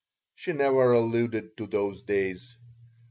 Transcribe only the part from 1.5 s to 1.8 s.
to